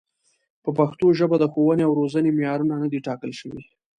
په 0.63 0.69
پښتو 0.77 1.05
ژبه 1.19 1.35
د 1.39 1.45
ښوونې 1.53 1.83
او 1.85 1.91
روزنې 1.99 2.31
معیارونه 2.37 2.75
نه 2.83 2.87
دي 2.91 2.99
ټاکل 3.07 3.31
شوي. 3.39 3.61